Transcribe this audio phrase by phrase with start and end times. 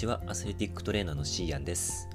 [0.00, 2.08] ちはアスレティックトレーナーのシーアンです。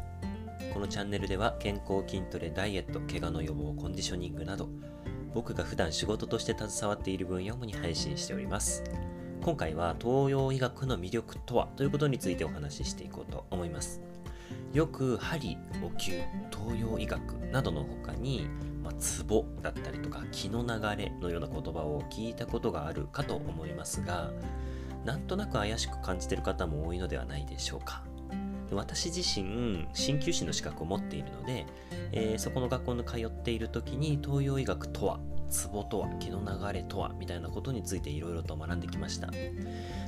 [0.73, 4.69] このチャンネルでは健康筋トレダイエット怪我の予防コンディショニングなど
[5.35, 8.83] 僕が普段仕事として携わっている分野を主に配信しております。
[9.43, 14.01] 今回は東洋医学の魅力とはということについてお話ししていこうと思います。
[14.73, 18.47] よく針、お灸、東洋医学などの他に、
[18.83, 24.31] まあ、ツボだったりとか気の流れのような言葉を聞いたことがあるかと思いますが
[25.05, 28.03] なんとなく怪しく感じてる方も多いのではないでしょうか。
[28.71, 31.65] 私自身、鍼灸師の資格を持っているので、
[32.11, 39.27] えー、そこの学校に通っている時に東洋医学とは、ツボとは、気の流れとは、みたいなことについていろいろと学んできました。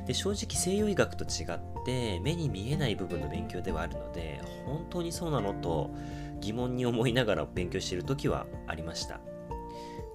[0.08, 5.92] で正直西洋医学と違って目に見えない部分の勉強ではあるので、本当にそうなのと
[6.40, 9.20] 疑問に思いながら勉強している時はありました。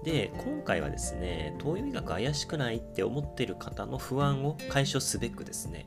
[0.03, 5.85] で今回はですね東洋医学怪しくないって思ってる方の不安を解消すべくですね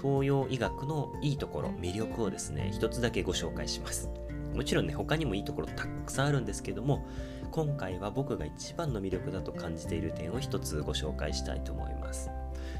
[0.00, 4.10] 東洋医学のいいところ魅力をですね一つだけご紹介します。
[4.54, 7.06] もちろんね他にもいいところたくさんあるんですけども
[7.52, 12.30] 今回は僕が一番の魅力だと感じている点を一つご紹介したいと思います。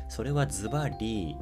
[0.09, 1.37] それはズバリ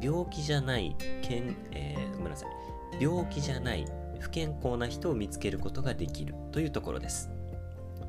[0.00, 3.02] 病気じゃないけん、えー、ごめんなさい。
[3.02, 3.84] 病気じゃない
[4.18, 7.30] 不健康な人を見つけることができるというところです。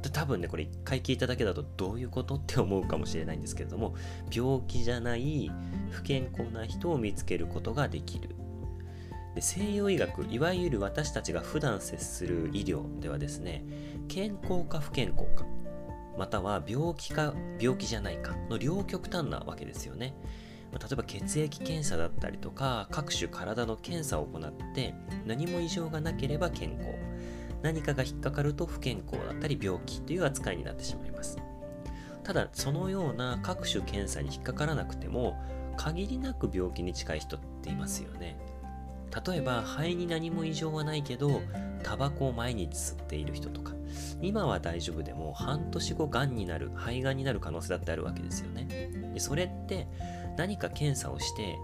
[0.07, 3.95] 多分ね、これ一回聞いただけだとどういうことって思うかもしれないんですけれども、
[4.31, 5.51] 病気じゃない
[5.89, 8.29] 不健康な人を見つけることができる。
[9.35, 13.65] で西洋医学、いわゆる私たちが普段接する医療ではですね、
[14.07, 15.45] 健康か不健康か、
[16.17, 20.13] または病気か病気じゃないかの両極端なわけですよね。
[20.71, 24.93] 例えば血液検査だったりとか各種体の検査を行って
[25.25, 26.89] 何も異常がなければ健康
[27.61, 31.37] 何かが引っかかると不健康だったり病気という扱いになってしまいます。
[32.23, 35.41] ただそのような各種検査に引っかからなくても
[35.77, 38.37] 限りなく病気に近い人っていますよね。
[39.25, 41.41] 例えば肺に何も異常はないけど
[41.81, 43.73] タバコを毎日吸っている人とか
[44.21, 49.13] 今は大丈夫でも半年後がんになる肺がんになる可能性だってあるわけですよね。
[49.17, 49.87] それって
[50.37, 51.57] 何か検査をして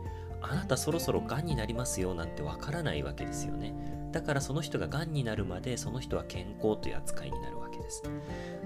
[0.52, 3.74] あなたそろそろがんになりますよなんてわからないわけですよね
[4.16, 8.02] だからその人が癌になるまでその人は健康という扱いになるわけです。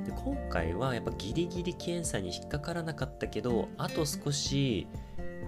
[0.06, 4.88] で今回はやっぱギリギリ検査に引っかからなかったけどあと少し、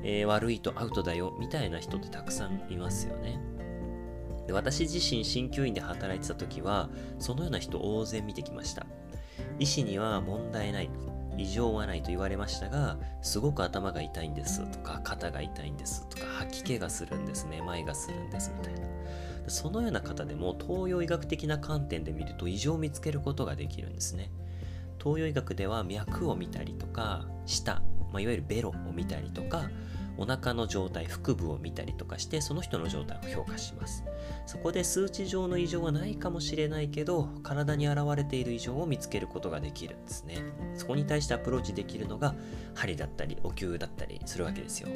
[0.02, 3.40] えー、悪いとアウトだよみたいな人ってたくさんいますよね。
[4.48, 8.88] で私自身鍼灸院で働いてた時はそのような人大勢見てきました。
[9.60, 10.90] 医師には問題ない
[11.42, 18.82] 異常はないと言われましたがすごく頭が痛いんですとか肩が痛いんですとか吐き気がするんですめまいがするんですみたいな
[19.48, 24.32] そのような方でも東洋医学的な観点で見ると異常を見つけることができるんですね。
[25.04, 27.82] 東洋医学では脈を見たりとか舌、
[28.12, 29.70] まあ、いわゆるベロを見たりとか
[30.18, 34.04] お腹の状態腹部を見たりとかしてその人の状態を評価します。
[34.46, 40.38] そこで数値上の異常はないかもしれないけど体に現れている異常を見つけることができるんですね。
[40.76, 42.36] そこに対してアプローチできるのが
[42.74, 44.90] 針だったりお灸だったりするわけですよ。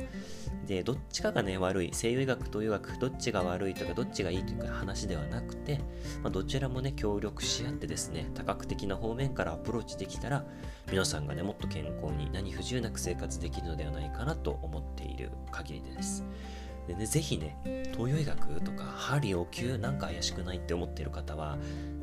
[0.66, 5.80] でどっちかがね悪い西洋医学と医学どっちが悪いとかどっちがいいという話ではなくて、
[6.24, 10.46] まあ、どちらもね協力し合ってですね多角的な方面からアプローチできたら
[10.90, 16.24] 皆さんがねもっと健康に何不自由なく生活できるのではないかなと思っていている限りです。
[16.88, 17.58] でね、ぜひね、
[17.94, 21.58] 東洋医学とか針お灸なんか怪しくないって思ってる方は、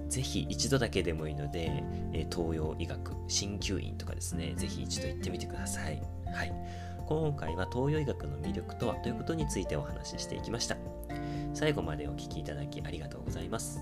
[0.09, 1.83] ぜひ一度だけでもいいので、
[2.13, 6.03] え東洋医学、鍼灸院とかですね、ぜひ一度行ってみてください。
[6.33, 6.53] はい。
[7.07, 10.77] 今回は東洋医学の魅力とはということについてお話ししていきました。
[11.55, 13.81] 最後までお聴きいただきありがとうございます。